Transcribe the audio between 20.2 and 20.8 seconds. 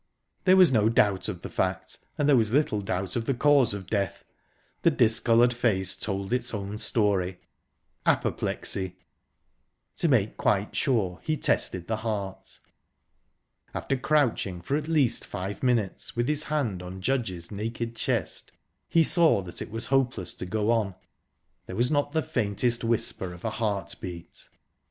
to go